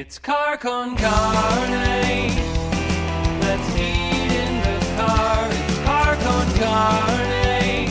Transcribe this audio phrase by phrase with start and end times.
[0.00, 2.32] It's car con carne.
[3.42, 5.46] Let's eat in the car.
[5.50, 7.90] It's car con carne.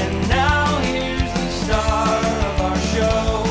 [0.00, 2.16] And now here's the star
[2.48, 3.44] of our show,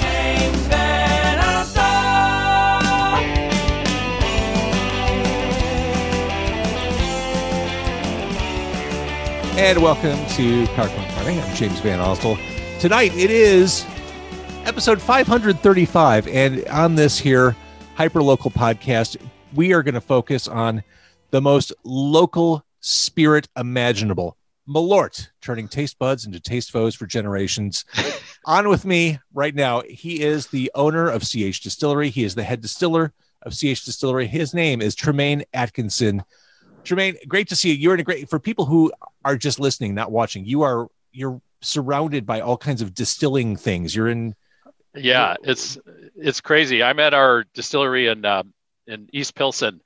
[0.00, 1.84] James VanOsdol.
[9.58, 11.38] And welcome to Car Con Carne.
[11.40, 12.38] I'm James VanOsdol.
[12.80, 13.84] Tonight it is
[14.68, 17.56] episode 535, and on this here
[17.96, 19.16] hyper local podcast,
[19.54, 20.82] we are going to focus on
[21.30, 24.36] the most local spirit imaginable.
[24.68, 27.86] Malort, turning taste buds into taste foes for generations.
[28.44, 32.10] on with me right now, he is the owner of CH Distillery.
[32.10, 34.26] He is the head distiller of CH Distillery.
[34.26, 36.22] His name is Tremaine Atkinson.
[36.84, 37.74] Tremaine, great to see you.
[37.74, 38.92] You're in a great for people who
[39.24, 40.44] are just listening, not watching.
[40.44, 43.96] You are you're surrounded by all kinds of distilling things.
[43.96, 44.34] You're in
[44.98, 45.78] Yeah, it's
[46.16, 46.82] it's crazy.
[46.82, 48.52] I'm at our distillery in um,
[48.86, 49.80] in East Pilsen,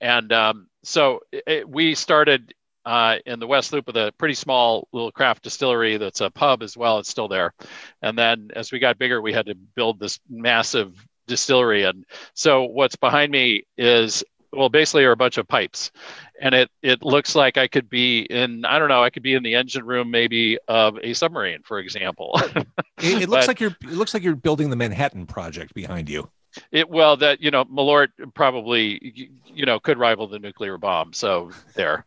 [0.00, 4.88] and um, so it, we started uh, in the West Loop with a pretty small
[4.92, 6.98] little craft distillery that's a pub as well.
[6.98, 7.54] It's still there,
[8.02, 10.94] and then as we got bigger, we had to build this massive
[11.26, 11.84] distillery.
[11.84, 15.92] And so what's behind me is well, basically are a bunch of pipes,
[16.40, 19.34] and it it looks like I could be in I don't know I could be
[19.34, 22.40] in the engine room maybe of a submarine, for example.
[23.02, 26.08] it, it looks But- like you're it looks like you're building the Manhattan project behind
[26.08, 26.30] you.
[26.72, 31.12] It well that you know Malort probably you, know could rival the nuclear bomb.
[31.12, 32.06] So there.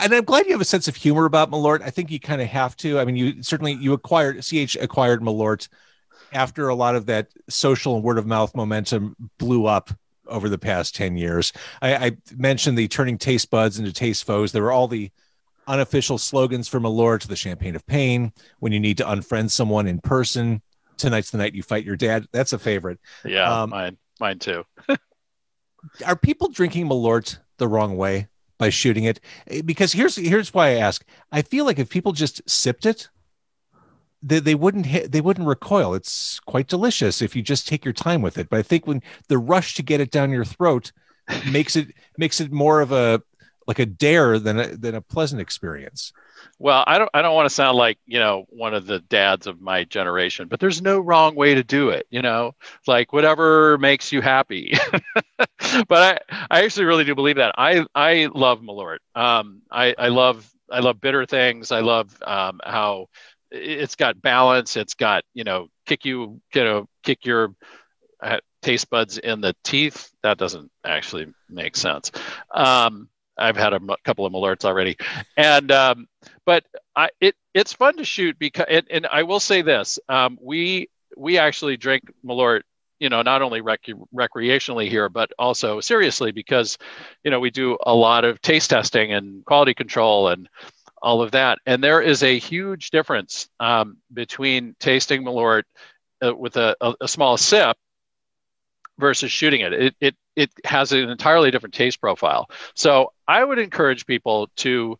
[0.00, 1.82] And I'm glad you have a sense of humor about Malort.
[1.82, 2.98] I think you kind of have to.
[2.98, 5.68] I mean, you certainly you acquired CH acquired Malort
[6.32, 9.90] after a lot of that social and word of mouth momentum blew up
[10.26, 11.52] over the past 10 years.
[11.82, 14.52] I, I mentioned the turning taste buds into taste foes.
[14.52, 15.10] There were all the
[15.66, 16.80] unofficial slogans for
[17.18, 20.62] to the champagne of pain, when you need to unfriend someone in person.
[20.96, 22.26] Tonight's the night you fight your dad.
[22.32, 22.98] That's a favorite.
[23.24, 24.64] Yeah, Um, mine mine too.
[26.06, 29.20] are people drinking Malort the wrong way by shooting it?
[29.48, 31.04] Eh, Because here's here's why I ask.
[31.32, 33.08] I feel like if people just sipped it,
[34.22, 35.94] they, they wouldn't hit, they wouldn't recoil.
[35.94, 38.48] It's quite delicious if you just take your time with it.
[38.48, 40.92] But I think when the rush to get it down your throat
[41.50, 41.88] makes it
[42.18, 43.22] makes it more of a
[43.66, 46.12] like a dare than a than a pleasant experience.
[46.58, 49.46] Well, I don't I don't want to sound like you know one of the dads
[49.46, 52.06] of my generation, but there's no wrong way to do it.
[52.10, 52.52] You know,
[52.86, 54.74] like whatever makes you happy.
[55.88, 57.54] but I I actually really do believe that.
[57.56, 58.98] I I love Malort.
[59.14, 61.72] Um, I I love I love bitter things.
[61.72, 63.06] I love um, how
[63.50, 64.76] it's got balance.
[64.76, 67.54] It's got you know kick you you know kick your
[68.22, 70.10] uh, taste buds in the teeth.
[70.22, 72.10] That doesn't actually make sense.
[72.52, 74.96] Um, I've had a m- couple of Malorts already,
[75.36, 76.06] and um,
[76.44, 76.64] but
[76.96, 80.88] I, it it's fun to shoot because and, and I will say this: um, we
[81.16, 82.62] we actually drink Malort,
[82.98, 86.78] you know, not only rec- recreationally here, but also seriously because
[87.24, 90.48] you know we do a lot of taste testing and quality control and
[91.02, 95.64] all of that, and there is a huge difference um, between tasting Malort
[96.24, 97.76] uh, with a, a, a small sip
[98.98, 99.72] versus shooting it.
[99.72, 102.48] It it it has an entirely different taste profile.
[102.74, 104.98] So I would encourage people to,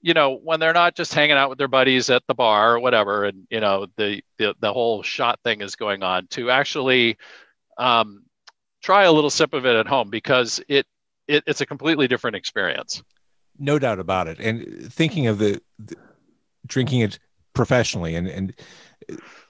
[0.00, 2.80] you know, when they're not just hanging out with their buddies at the bar or
[2.80, 7.16] whatever, and you know the the, the whole shot thing is going on, to actually
[7.78, 8.22] um,
[8.82, 10.86] try a little sip of it at home because it,
[11.28, 13.02] it it's a completely different experience.
[13.58, 14.38] No doubt about it.
[14.38, 15.96] And thinking of the, the
[16.66, 17.18] drinking it
[17.54, 18.54] professionally and and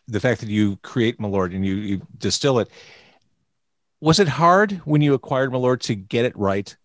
[0.08, 2.68] the fact that you create Malort and you, you distill it,
[4.00, 6.76] was it hard when you acquired Malort to get it right?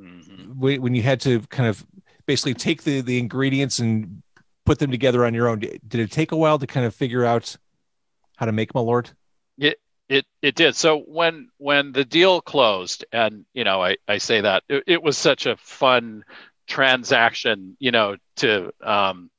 [0.00, 0.56] Mhm.
[0.56, 1.84] When when you had to kind of
[2.26, 4.22] basically take the the ingredients and
[4.64, 7.24] put them together on your own, did it take a while to kind of figure
[7.24, 7.56] out
[8.36, 9.12] how to make Malort?
[10.08, 10.76] It it did.
[10.76, 15.02] So when when the deal closed, and you know, I I say that it, it
[15.02, 16.24] was such a fun
[16.66, 19.30] transaction, you know, to um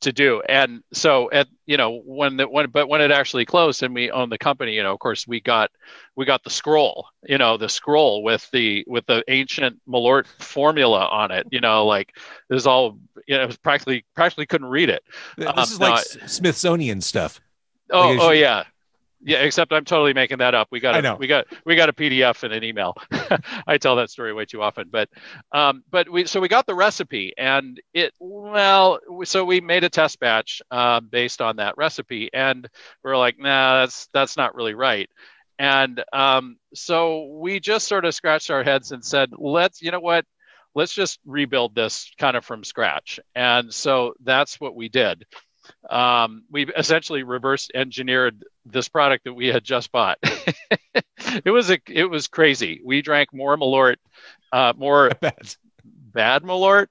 [0.00, 0.42] to do.
[0.48, 4.10] And so at you know when the when but when it actually closed and we
[4.10, 5.70] owned the company, you know, of course we got
[6.16, 11.06] we got the scroll, you know, the scroll with the with the ancient Malort formula
[11.06, 12.12] on it, you know, like
[12.50, 15.02] it was all you know, it was practically practically couldn't read it.
[15.36, 17.40] This Um, is no, like Smithsonian stuff.
[17.90, 18.64] Oh, Like, oh yeah,
[19.22, 19.38] yeah.
[19.38, 20.68] Except I'm totally making that up.
[20.70, 22.96] We got a, we got we got a PDF and an email.
[23.66, 25.08] I tell that story way too often, but
[25.52, 29.88] um, but we so we got the recipe and it well so we made a
[29.88, 32.68] test batch uh, based on that recipe and
[33.04, 35.08] we are like nah that's that's not really right.
[35.58, 40.00] And um, so we just sort of scratched our heads and said, let's, you know
[40.00, 40.24] what,
[40.74, 43.18] let's just rebuild this kind of from scratch.
[43.34, 45.24] And so that's what we did.
[45.88, 50.18] Um, we essentially reverse engineered this product that we had just bought.
[51.44, 52.80] it was a it was crazy.
[52.84, 53.96] We drank more Malort,
[54.52, 55.54] uh, more Bad.
[55.84, 56.88] bad Malort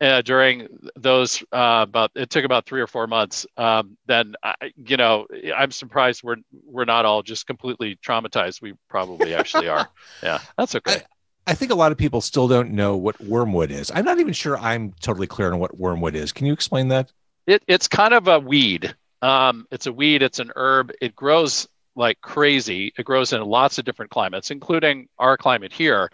[0.00, 3.46] uh, during those uh, about it took about three or four months.
[3.56, 5.26] Um, then I, you know
[5.56, 8.62] I'm surprised we're we're not all just completely traumatized.
[8.62, 9.88] We probably actually are.
[10.22, 11.02] Yeah, that's okay.
[11.46, 13.90] I think a lot of people still don't know what wormwood is.
[13.94, 16.32] I'm not even sure I'm totally clear on what wormwood is.
[16.32, 17.12] Can you explain that?
[17.48, 18.94] It, it's kind of a weed.
[19.22, 20.22] Um, it's a weed.
[20.22, 20.92] It's an herb.
[21.00, 21.66] It grows
[21.96, 22.92] like crazy.
[22.98, 26.10] It grows in lots of different climates, including our climate here.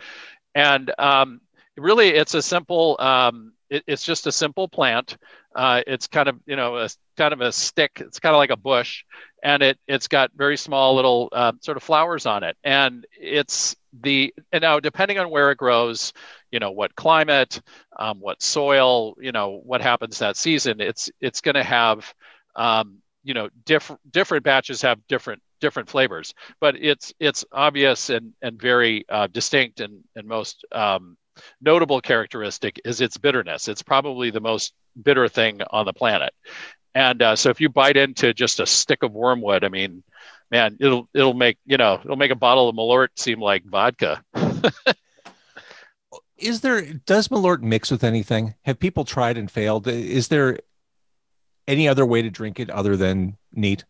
[0.54, 1.40] And um,
[1.76, 2.96] really, it's a simple.
[3.00, 5.16] Um, it, it's just a simple plant.
[5.56, 8.00] Uh, it's kind of you know a kind of a stick.
[8.00, 9.02] It's kind of like a bush,
[9.42, 12.56] and it it's got very small little uh, sort of flowers on it.
[12.62, 16.12] And it's the and now depending on where it grows,
[16.50, 17.60] you know what climate,
[17.98, 20.80] um, what soil, you know what happens that season.
[20.80, 22.12] It's it's going to have
[22.56, 28.32] um, you know different different batches have different different flavors, but it's it's obvious and
[28.42, 31.16] and very uh, distinct and and most um,
[31.60, 33.68] notable characteristic is its bitterness.
[33.68, 36.32] It's probably the most bitter thing on the planet.
[36.94, 40.04] And uh, so if you bite into just a stick of wormwood, I mean,
[40.50, 44.22] man, it'll it'll make you know it'll make a bottle of Malort seem like vodka.
[46.36, 48.54] Is there does Malort mix with anything?
[48.62, 49.86] Have people tried and failed?
[49.86, 50.58] Is there
[51.66, 53.84] any other way to drink it other than neat?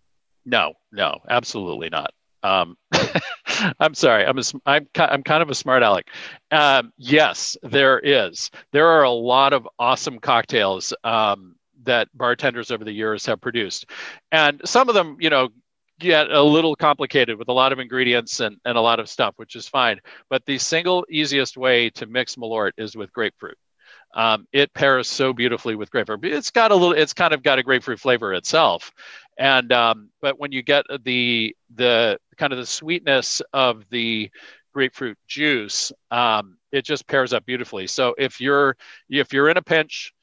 [0.45, 2.13] No, no, absolutely not.
[2.43, 2.77] Um,
[3.81, 4.27] I'm sorry.
[4.27, 6.09] I'm a, I'm I'm kind of a smart aleck.
[6.51, 8.51] Um, yes, there is.
[8.73, 13.87] There are a lot of awesome cocktails um, that bartenders over the years have produced,
[14.31, 15.49] and some of them, you know,
[16.01, 19.35] get a little complicated with a lot of ingredients and, and a lot of stuff,
[19.37, 20.01] which is fine.
[20.29, 23.59] But the single easiest way to mix Malort is with grapefruit.
[24.15, 26.25] Um, it pairs so beautifully with grapefruit.
[26.25, 26.93] It's got a little.
[26.93, 28.93] It's kind of got a grapefruit flavor itself,
[29.39, 34.31] and um, but when you get the the kind of the sweetness of the
[34.73, 37.89] grapefruit juice, um, it just pairs up beautifully.
[37.89, 38.77] So if you're
[39.09, 40.14] if you're in a pinch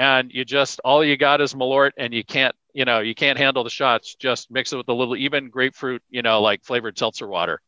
[0.00, 3.36] and you just all you got is Malort and you can't you know you can't
[3.36, 6.98] handle the shots, just mix it with a little even grapefruit you know like flavored
[6.98, 7.60] seltzer water,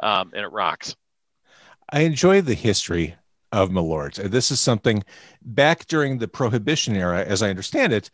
[0.00, 0.94] um, and it rocks.
[1.90, 3.16] I enjoy the history
[3.52, 4.16] of Malort.
[4.30, 5.02] This is something
[5.40, 8.10] back during the Prohibition era, as I understand it.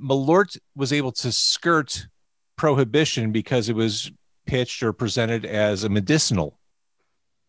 [0.00, 2.06] Malort was able to skirt
[2.54, 4.12] prohibition because it was
[4.46, 6.60] pitched or presented as a medicinal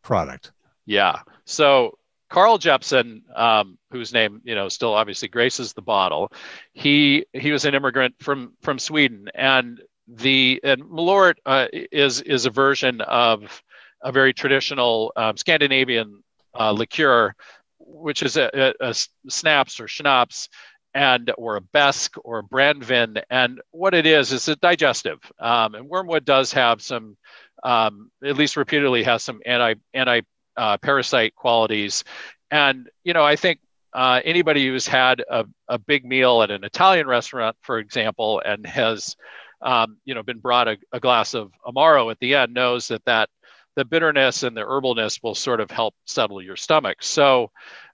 [0.02, 0.52] product.
[0.88, 1.20] Yeah.
[1.46, 1.99] So
[2.30, 6.32] Carl Jeppson, um, whose name you know still obviously graces the bottle,
[6.74, 12.46] he he was an immigrant from from Sweden, and the and Malort uh, is is
[12.46, 13.64] a version of
[14.02, 16.24] a very traditional um, Scandinavian
[16.58, 17.34] uh, liqueur,
[17.80, 18.96] which is a, a, a
[19.28, 20.50] snaps or schnapps
[20.94, 23.22] and or a Besk or a Brandvin.
[23.30, 25.20] And what it is is a digestive.
[25.40, 27.18] Um, and wormwood does have some,
[27.64, 30.22] um, at least repeatedly has some anti anti
[30.58, 32.04] uh, parasite qualities.
[32.52, 33.60] And you know, I think
[33.94, 38.66] uh, anybody who's had a, a big meal at an Italian restaurant, for example, and
[38.66, 39.16] has
[39.62, 43.04] um, you know been brought a, a glass of amaro at the end knows that
[43.06, 43.30] that
[43.76, 46.98] the bitterness and the herbalness will sort of help settle your stomach.
[47.02, 47.52] So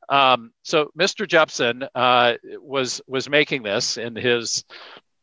[0.10, 1.28] um, so Mr.
[1.28, 4.64] Jeppson uh, was was making this in his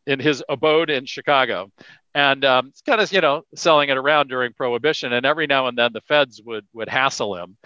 [0.06, 1.70] in his abode in Chicago,
[2.14, 5.12] and um, it's kind of you know selling it around during Prohibition.
[5.12, 7.56] And every now and then the feds would would hassle him,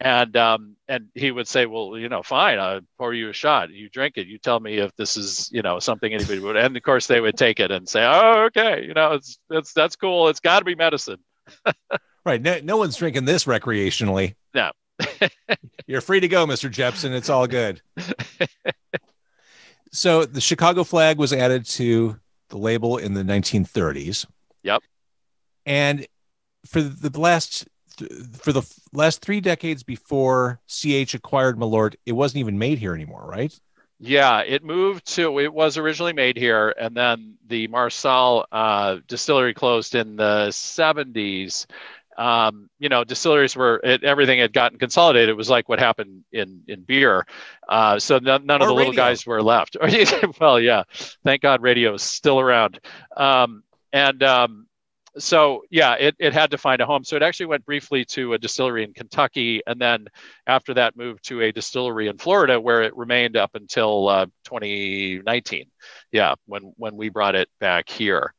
[0.00, 3.70] and um, and he would say, well, you know, fine, I'll pour you a shot.
[3.70, 4.26] You drink it.
[4.26, 6.56] You tell me if this is you know something anybody would.
[6.56, 9.72] And of course they would take it and say, oh, okay, you know, it's it's
[9.72, 10.28] that's cool.
[10.28, 11.18] It's got to be medicine.
[12.24, 12.40] right.
[12.40, 14.34] No, no one's drinking this recreationally.
[14.54, 14.72] No.
[15.86, 16.70] You're free to go, Mr.
[16.70, 17.80] Jeppson It's all good.
[19.92, 22.18] so the Chicago flag was added to
[22.50, 24.26] the label in the 1930s.
[24.62, 24.82] Yep.
[25.66, 26.06] And
[26.66, 27.66] for the last
[28.32, 33.26] for the last three decades before CH acquired Malort, it wasn't even made here anymore,
[33.26, 33.52] right?
[33.98, 35.38] Yeah, it moved to.
[35.40, 41.66] It was originally made here, and then the Mar-Salle uh, distillery closed in the 70s,
[42.18, 45.28] um, you know, distilleries were it, everything had gotten consolidated.
[45.28, 47.26] It was like what happened in in beer.
[47.68, 49.76] Uh, so none, none of the little guys were left.
[50.40, 50.84] well, yeah,
[51.24, 52.80] thank God radio is still around.
[53.16, 53.62] Um,
[53.92, 54.66] and um,
[55.18, 57.04] so yeah, it, it had to find a home.
[57.04, 60.06] So it actually went briefly to a distillery in Kentucky, and then
[60.46, 65.66] after that moved to a distillery in Florida, where it remained up until uh, 2019.
[66.12, 68.34] Yeah, when when we brought it back here.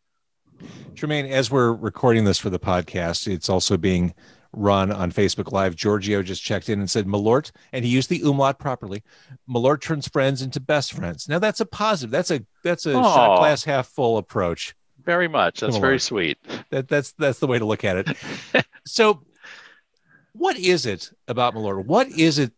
[0.95, 4.13] Tremaine, as we're recording this for the podcast, it's also being
[4.53, 5.75] run on Facebook Live.
[5.75, 9.03] Giorgio just checked in and said Malort, and he used the umlaut properly.
[9.49, 11.29] Malort turns friends into best friends.
[11.29, 12.11] Now that's a positive.
[12.11, 14.75] That's a that's a shot glass half full approach.
[15.03, 15.61] very much.
[15.61, 16.37] That's very sweet.
[16.69, 18.65] That that's that's the way to look at it.
[18.85, 19.23] so,
[20.33, 21.85] what is it about Malort?
[21.85, 22.51] What is it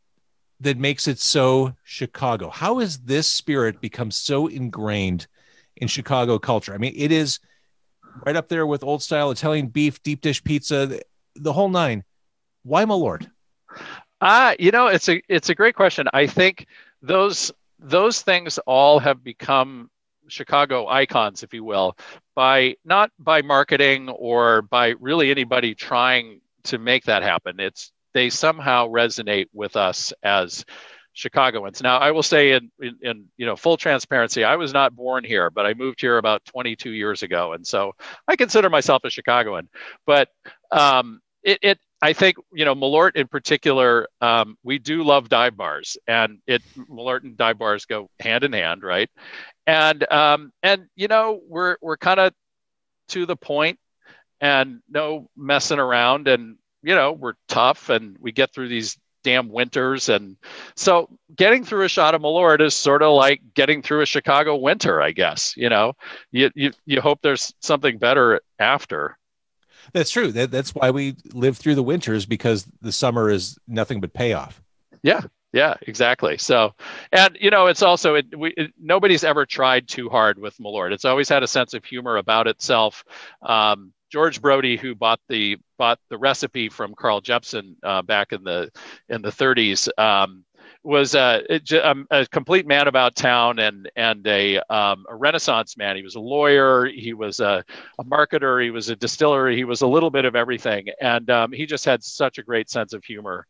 [0.59, 2.49] that makes it so Chicago?
[2.49, 5.27] How has this spirit become so ingrained
[5.75, 6.73] in Chicago culture?
[6.73, 7.39] I mean, it is
[8.25, 11.01] right up there with old style Italian beef, deep dish pizza, the,
[11.35, 12.03] the whole nine.
[12.63, 13.29] Why Malort?
[14.21, 16.07] Uh, you know, it's a it's a great question.
[16.13, 16.67] I think
[17.01, 19.89] those those things all have become
[20.27, 21.97] Chicago icons, if you will,
[22.35, 27.59] by not by marketing or by really anybody trying to make that happen.
[27.59, 30.65] It's they somehow resonate with us as
[31.13, 31.81] Chicagoans.
[31.81, 35.23] Now, I will say in, in, in, you know full transparency, I was not born
[35.23, 37.93] here, but I moved here about 22 years ago, and so
[38.27, 39.69] I consider myself a Chicagoan.
[40.05, 40.29] But
[40.71, 44.07] um, it, it I think you know Malort in particular.
[44.21, 48.53] Um, we do love dive bars, and it Malort and dive bars go hand in
[48.53, 49.09] hand, right?
[49.67, 52.33] And um, and you know we're we're kind of
[53.09, 53.79] to the point,
[54.41, 59.49] and no messing around, and you know we're tough, and we get through these damn
[59.49, 60.37] winters, and
[60.75, 64.55] so getting through a shot of Malort is sort of like getting through a Chicago
[64.55, 65.53] winter, I guess.
[65.57, 65.93] You know,
[66.31, 69.17] you you you hope there's something better after.
[69.93, 70.31] That's true.
[70.31, 74.61] That, that's why we live through the winters because the summer is nothing but payoff.
[75.03, 75.21] Yeah,
[75.53, 76.37] yeah, exactly.
[76.37, 76.73] So,
[77.11, 80.91] and you know, it's also it, we it, nobody's ever tried too hard with Malort.
[80.91, 83.03] It's always had a sense of humor about itself.
[83.41, 88.43] Um, George Brode, who bought the bought the recipe from Carl Jeppson uh, back in
[88.43, 88.69] the
[89.09, 90.45] in the 30s, um,
[90.83, 95.95] was uh, a, a, complete man about town and and a, um, a Renaissance man.
[95.95, 97.65] He was a lawyer, he was a,
[97.97, 101.51] a, marketer, he was a distiller, he was a little bit of everything, and um,
[101.51, 103.47] he just had such a great sense of humor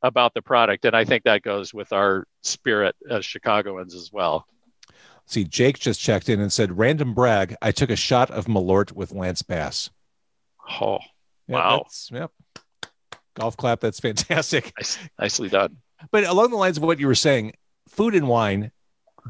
[0.00, 0.86] about the product.
[0.86, 4.46] And I think that goes with our spirit as Chicagoans as well.
[5.26, 7.54] See, Jake just checked in and said, "Random brag.
[7.60, 9.90] I took a shot of Malort with Lance Bass."
[10.80, 10.98] Oh,
[11.48, 11.86] yep, wow!
[12.10, 12.30] Yep.
[13.34, 13.80] Golf clap.
[13.80, 14.72] That's fantastic.
[14.78, 15.76] Nice, nicely done.
[16.10, 17.52] But along the lines of what you were saying,
[17.88, 18.70] food and wine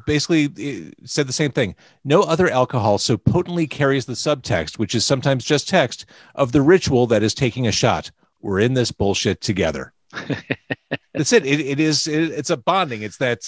[0.05, 1.75] basically uh, said the same thing.
[2.05, 6.62] No other alcohol so potently carries the subtext, which is sometimes just text, of the
[6.62, 8.11] ritual that is taking a shot.
[8.40, 9.93] We're in this bullshit together.
[11.14, 11.47] That's it.
[11.47, 11.61] it.
[11.61, 12.07] It is.
[12.07, 13.02] It, it's a bonding.
[13.02, 13.40] It's that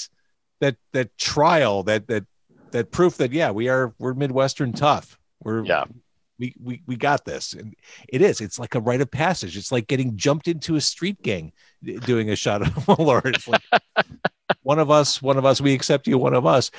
[0.61, 1.83] that that trial.
[1.83, 2.27] That that
[2.73, 5.19] that proof that yeah, we are we're Midwestern tough.
[5.43, 5.85] We're yeah.
[6.39, 7.75] We, we we got this and
[8.09, 11.21] it is it's like a rite of passage it's like getting jumped into a street
[11.21, 11.53] gang
[11.83, 13.47] doing a shot of Malort.
[13.47, 13.63] Like,
[14.63, 16.71] one of us, one of us, we accept you, one of us.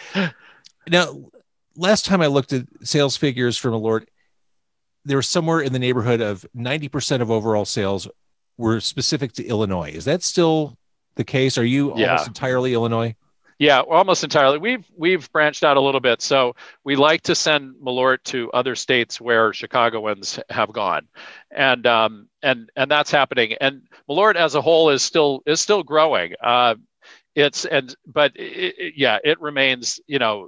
[0.88, 1.32] Now,
[1.76, 4.06] last time I looked at sales figures from Malort,
[5.06, 8.08] there was somewhere in the neighborhood of 90% of overall sales
[8.58, 9.92] were specific to Illinois.
[9.92, 10.78] Is that still
[11.16, 11.58] the case?
[11.58, 12.12] Are you yeah.
[12.12, 13.16] almost entirely Illinois?
[13.60, 14.58] Yeah, almost entirely.
[14.58, 16.22] We've we've branched out a little bit.
[16.22, 21.08] So we like to send Malort to other states where Chicagoans have gone,
[21.52, 23.54] and um, and and that's happening.
[23.60, 26.36] And Malort as a whole is still is still growing.
[26.42, 26.76] Uh,
[27.36, 30.00] it's and but it, it, yeah, it remains.
[30.08, 30.48] You know,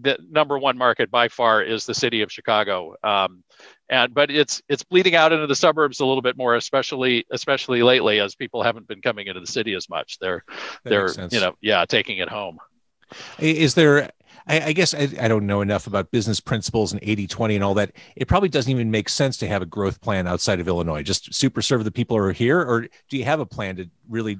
[0.00, 2.94] the number one market by far is the city of Chicago.
[3.02, 3.42] Um,
[3.90, 7.82] and but it's it's bleeding out into the suburbs a little bit more, especially especially
[7.82, 10.18] lately as people haven't been coming into the city as much.
[10.20, 10.44] They're
[10.84, 12.58] That they're you know yeah taking it home.
[13.40, 14.10] Is there,
[14.46, 17.64] I, I guess I, I don't know enough about business principles and 80 20 and
[17.64, 17.90] all that.
[18.14, 21.02] It probably doesn't even make sense to have a growth plan outside of Illinois.
[21.02, 23.90] Just super serve the people who are here, or do you have a plan to
[24.08, 24.38] really,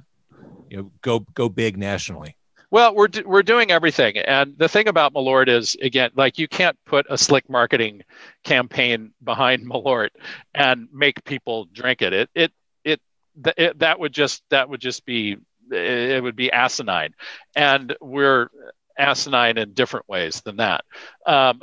[0.69, 2.37] you know, go go big nationally?
[2.71, 6.47] Well, we're do, we're doing everything, and the thing about Malort is again, like you
[6.47, 8.03] can't put a slick marketing
[8.43, 10.09] campaign behind Malort
[10.53, 12.13] and make people drink it.
[12.13, 12.51] It it
[12.85, 13.01] it,
[13.57, 15.37] it that would just that would just be
[15.69, 17.13] it would be asinine,
[17.55, 18.49] and we're
[18.97, 20.85] asinine in different ways than that.
[21.25, 21.59] Um,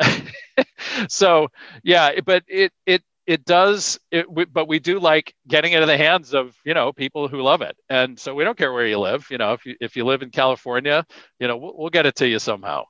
[1.09, 1.49] so
[1.83, 5.88] yeah, but it it it does it we, but we do like getting it in
[5.88, 8.87] the hands of you know people who love it and so we don't care where
[8.87, 11.04] you live you know if you if you live in california
[11.38, 12.82] you know we'll, we'll get it to you somehow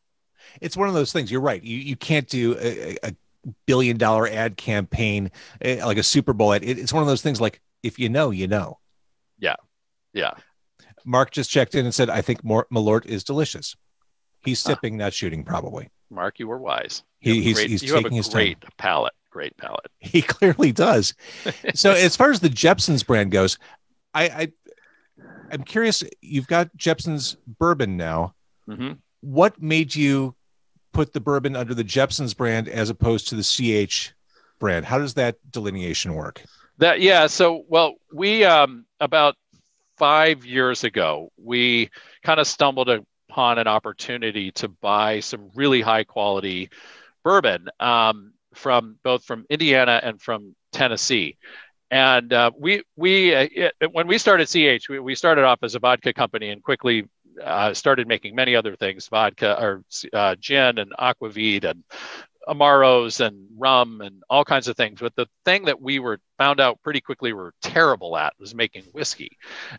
[0.62, 1.30] It's one of those things.
[1.30, 1.62] You're right.
[1.62, 3.12] You you can't do a, a
[3.66, 5.30] billion dollar ad campaign
[5.60, 6.62] eh, like a Super Bowl ad.
[6.64, 8.78] It, it's one of those things like if you know, you know.
[9.38, 9.56] yeah
[10.14, 10.34] Yeah.
[11.04, 13.76] Mark just checked in and said, "I think more Malort is delicious."
[14.44, 15.90] He's sipping, not shooting, probably.
[16.10, 18.28] mark you were wise He- you have he's- great, he's you have taking a his
[18.28, 18.34] time.
[18.38, 21.14] great palate great palate He clearly does.
[21.74, 23.58] so as far as the Jeppson's brand goes,
[24.14, 24.52] I, I
[25.50, 26.02] I'm curious.
[26.20, 28.34] You've got Jeppson's bourbon now.
[28.66, 30.34] hmm What made you
[30.92, 33.42] put the bourbon under the Jeppson's brand as opposed to the
[33.86, 34.12] CH
[34.58, 34.84] brand?
[34.84, 36.42] How does that delineation work?
[36.78, 37.26] That yeah.
[37.26, 39.36] So well, we um, about
[39.96, 41.90] five years ago, we
[42.22, 46.70] kind of stumbled upon an opportunity to buy some really high quality
[47.24, 51.36] bourbon um, from both from Indiana and from Tennessee.
[51.90, 55.74] And uh, we we uh, it, when we started CH, we, we started off as
[55.74, 57.04] a vodka company and quickly
[57.42, 61.84] uh, started making many other things, vodka or uh, gin and aquavit and
[62.48, 65.00] amaros and rum and all kinds of things.
[65.00, 68.54] But the thing that we were found out pretty quickly we were terrible at was
[68.54, 69.36] making whiskey.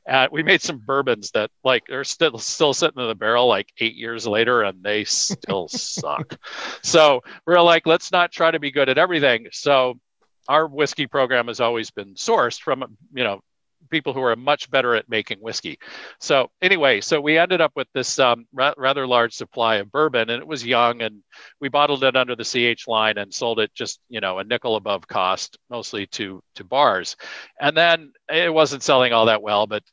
[0.07, 3.71] Uh, we made some bourbons that like are still still sitting in the barrel like
[3.79, 6.37] eight years later and they still suck.
[6.83, 9.47] So we're like, let's not try to be good at everything.
[9.51, 9.99] So
[10.47, 13.41] our whiskey program has always been sourced from you know
[13.89, 15.79] people who are much better at making whiskey.
[16.19, 20.29] So anyway, so we ended up with this um, ra- rather large supply of bourbon,
[20.29, 21.21] and it was young, and
[21.59, 22.43] we bottled it under the
[22.75, 26.63] CH line and sold it just you know a nickel above cost, mostly to to
[26.63, 27.15] bars,
[27.59, 29.83] and then it wasn't selling all that well, but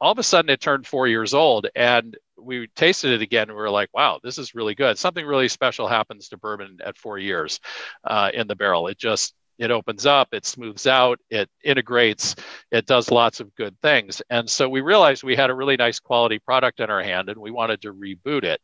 [0.00, 3.56] all of a sudden it turned four years old, and we tasted it again and
[3.56, 4.98] we were like wow this is really good.
[4.98, 7.60] Something really special happens to bourbon at four years
[8.04, 8.88] uh, in the barrel.
[8.88, 12.34] It just it opens up, it smooths out, it integrates,
[12.70, 14.22] it does lots of good things.
[14.30, 17.40] And so we realized we had a really nice quality product in our hand and
[17.40, 18.60] we wanted to reboot it.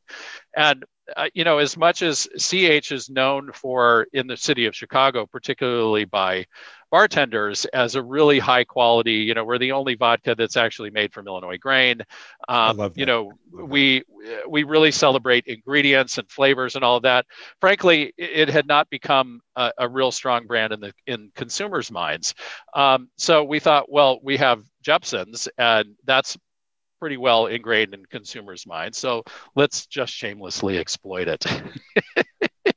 [0.56, 0.84] And
[1.16, 5.26] uh, you know, as much as CH is known for in the city of Chicago,
[5.26, 6.44] particularly by
[6.90, 9.12] bartenders as a really high quality.
[9.12, 12.02] You know, we're the only vodka that's actually made from Illinois grain.
[12.48, 14.02] Um, you know, we
[14.48, 17.26] we really celebrate ingredients and flavors and all of that.
[17.60, 22.34] Frankly, it had not become a, a real strong brand in the in consumers' minds.
[22.74, 26.36] Um, so we thought, well, we have Jeppson's, and that's
[26.98, 28.98] pretty well ingrained in consumers' minds.
[28.98, 29.24] So
[29.54, 31.44] let's just shamelessly exploit it.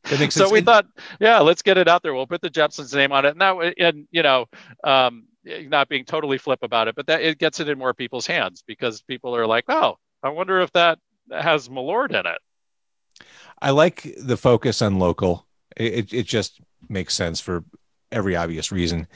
[0.31, 0.85] so we thought,
[1.19, 2.13] yeah, let's get it out there.
[2.13, 4.45] We'll put the Jeppson's name on it, and that, and you know,
[4.83, 8.27] um, not being totally flip about it, but that it gets it in more people's
[8.27, 10.99] hands because people are like, oh, I wonder if that
[11.31, 13.25] has Malort in it.
[13.61, 15.47] I like the focus on local.
[15.77, 16.59] It, it just
[16.89, 17.63] makes sense for
[18.11, 19.07] every obvious reason.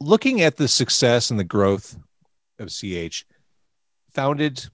[0.00, 1.96] Looking at the success and the growth
[2.58, 3.26] of CH,
[4.14, 4.64] founded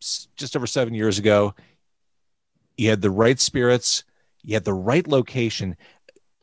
[0.00, 1.54] just over seven years ago,
[2.76, 4.04] you had the right spirits
[4.44, 5.76] you had the right location.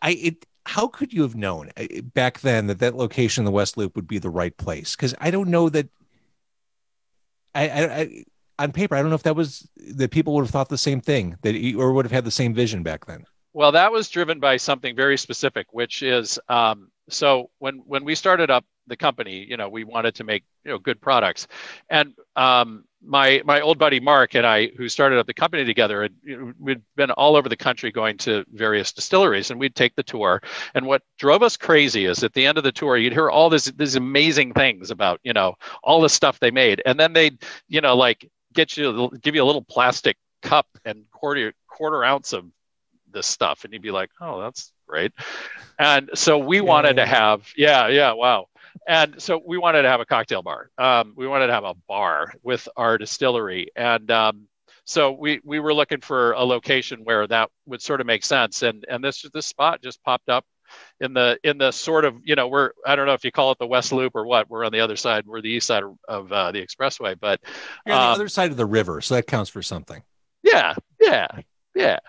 [0.01, 3.51] I it how could you have known uh, back then that that location in the
[3.51, 4.95] West Loop would be the right place?
[4.95, 5.87] Because I don't know that.
[7.53, 8.23] I, I, I,
[8.59, 11.01] on paper, I don't know if that was that people would have thought the same
[11.01, 13.25] thing that or would have had the same vision back then.
[13.53, 18.15] Well, that was driven by something very specific, which is um, so when when we
[18.15, 21.47] started up the company, you know, we wanted to make you know good products,
[21.89, 26.03] and um, my my old buddy Mark and I, who started up the company together,
[26.03, 29.75] and you know, we'd been all over the country going to various distilleries, and we'd
[29.75, 30.41] take the tour.
[30.75, 33.49] And what drove us crazy is at the end of the tour, you'd hear all
[33.49, 37.41] this these amazing things about you know all the stuff they made, and then they'd
[37.67, 42.33] you know like get you give you a little plastic cup and quarter quarter ounce
[42.33, 42.45] of
[43.11, 45.11] this stuff, and you'd be like, oh, that's great.
[45.79, 47.05] And so we yeah, wanted yeah.
[47.05, 48.47] to have yeah yeah wow
[48.87, 50.69] and so we wanted to have a cocktail bar.
[50.77, 54.47] Um, we wanted to have a bar with our distillery, and um,
[54.85, 58.61] so we we were looking for a location where that would sort of make sense.
[58.61, 60.45] And and this this spot just popped up
[60.99, 63.51] in the in the sort of you know we're I don't know if you call
[63.51, 64.49] it the West Loop or what.
[64.49, 65.25] We're on the other side.
[65.25, 67.39] We're the east side of, of uh, the expressway, but
[67.85, 70.03] you're on um, the other side of the river, so that counts for something.
[70.43, 71.27] Yeah, yeah,
[71.75, 71.99] yeah.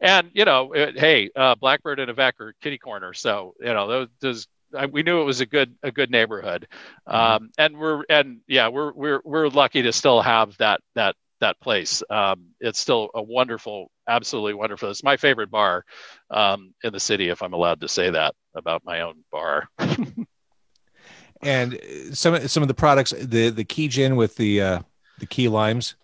[0.00, 3.86] And you know, it, hey, uh, Blackbird and Avec are kitty corner, so you know
[3.86, 4.48] those, those
[4.90, 6.66] we knew it was a good a good neighborhood,
[7.08, 7.16] mm-hmm.
[7.16, 11.60] um, and we're and yeah we're we're we're lucky to still have that that that
[11.60, 12.02] place.
[12.08, 14.90] Um, it's still a wonderful, absolutely wonderful.
[14.90, 15.84] It's my favorite bar
[16.30, 19.68] um, in the city, if I'm allowed to say that about my own bar.
[21.42, 21.78] and
[22.12, 24.80] some some of the products, the the key gin with the uh,
[25.18, 25.96] the key limes.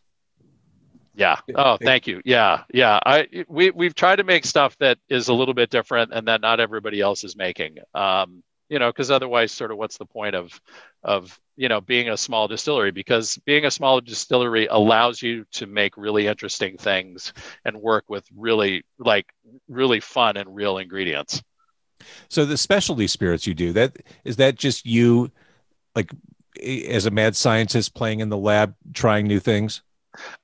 [1.14, 1.36] Yeah.
[1.56, 2.22] Oh, thank you.
[2.24, 3.00] Yeah, yeah.
[3.04, 6.40] I we we've tried to make stuff that is a little bit different and that
[6.40, 7.78] not everybody else is making.
[7.92, 10.60] Um, you know because otherwise sort of what's the point of
[11.02, 12.90] of you know being a small distillery?
[12.90, 17.32] Because being a small distillery allows you to make really interesting things
[17.64, 19.26] and work with really like
[19.68, 21.42] really fun and real ingredients.
[22.28, 25.30] So the specialty spirits you do that is that just you
[25.94, 26.10] like
[26.62, 29.82] as a mad scientist playing in the lab trying new things?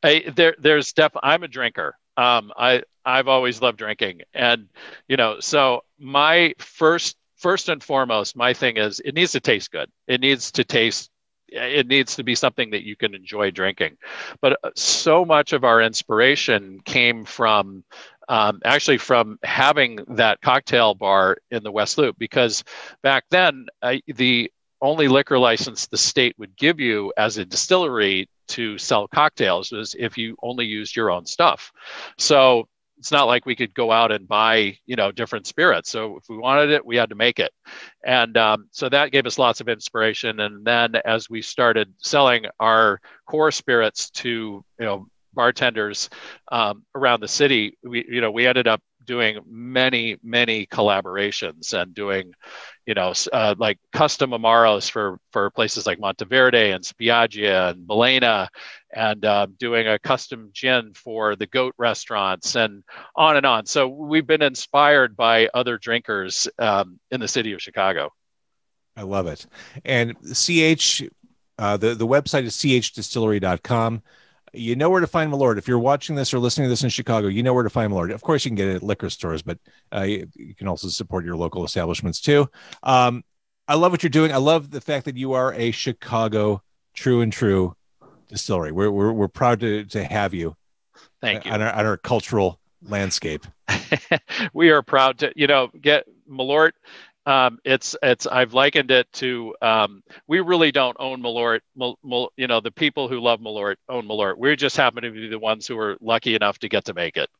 [0.02, 1.96] I, there there's def i'm a drinker.
[2.16, 4.22] Um, i i've always loved drinking.
[4.32, 4.68] And
[5.08, 9.70] you know so my first first and foremost, my thing is it needs to taste
[9.70, 9.90] good.
[10.08, 11.10] It needs to taste
[11.48, 13.98] it needs to be something that you can enjoy drinking.
[14.40, 17.84] But uh, so much of our inspiration came from
[18.30, 22.64] um, actually from having that cocktail bar in the West Loop because
[23.02, 23.66] back then
[24.06, 29.70] the only liquor license the state would give you as a distillery to sell cocktails
[29.70, 31.72] was if you only used your own stuff.
[32.16, 35.90] So it's not like we could go out and buy you know different spirits.
[35.90, 37.52] So if we wanted it we had to make it.
[38.04, 40.40] And um, so that gave us lots of inspiration.
[40.40, 46.08] And then as we started selling our core spirits to you know bartenders
[46.52, 51.94] um, around the city we you know we ended up doing many many collaborations and
[51.94, 52.32] doing
[52.86, 58.48] you know uh, like custom amaros for for places like monteverde and spiaggia and Balena
[58.92, 62.84] and uh, doing a custom gin for the goat restaurants and
[63.16, 63.66] on and on.
[63.66, 68.10] So we've been inspired by other drinkers um, in the city of chicago.
[68.96, 69.46] I love it.
[69.84, 71.02] And ch
[71.56, 74.02] uh, the, the website is chdistillery.com
[74.54, 75.58] you know where to find Malort.
[75.58, 77.92] If you're watching this or listening to this in Chicago, you know where to find
[77.92, 78.12] Malort.
[78.12, 79.58] Of course, you can get it at liquor stores, but
[79.94, 82.48] uh, you, you, can also support your local establishments too.
[82.82, 83.24] Um,
[83.66, 84.32] I love what you're doing.
[84.32, 86.62] I love the fact that you are a Chicago
[86.94, 87.74] true and true
[88.28, 88.72] distillery.
[88.72, 90.56] We're, we're, we're proud to, to have you.
[91.20, 91.52] Thank you.
[91.52, 93.46] On our, on our cultural landscape.
[94.52, 96.72] we are proud to, you know, get Malort
[97.26, 101.60] um, it's it's I've likened it to um, we really don't own Malort.
[101.74, 104.36] Mal, Mal, you know, the people who love Malort own Malort.
[104.36, 107.16] We just happen to be the ones who are lucky enough to get to make
[107.16, 107.30] it.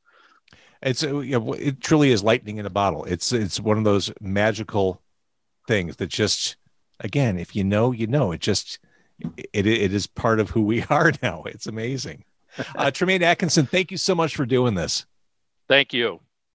[0.82, 3.04] It's uh, you know, it truly is lightning in a bottle.
[3.04, 5.02] It's it's one of those magical
[5.68, 6.56] things that just
[7.00, 8.32] again, if you know, you know.
[8.32, 8.78] It just
[9.52, 11.42] it it is part of who we are now.
[11.44, 12.24] It's amazing.
[12.76, 15.06] Uh, Tremaine Atkinson, thank you so much for doing this.
[15.68, 16.20] Thank you.